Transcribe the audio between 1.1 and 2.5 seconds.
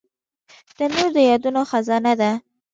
د یادونو خزانه ده